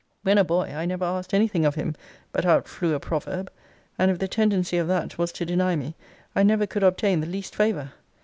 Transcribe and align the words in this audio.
When 0.23 0.39
a 0.39 0.43
boy, 0.43 0.73
I 0.75 0.87
never 0.87 1.05
asked 1.05 1.31
anything 1.31 1.63
of 1.63 1.75
him, 1.75 1.93
but 2.31 2.43
out 2.43 2.67
flew 2.67 2.95
a 2.95 2.99
proverb; 2.99 3.51
and 3.99 4.09
if 4.09 4.17
the 4.17 4.27
tendency 4.27 4.77
of 4.77 4.87
that 4.87 5.19
was 5.19 5.31
to 5.33 5.45
deny 5.45 5.75
me, 5.75 5.93
I 6.35 6.41
never 6.41 6.65
could 6.65 6.81
obtain 6.81 7.21
the 7.21 7.27
least 7.27 7.55
favour. 7.55 7.91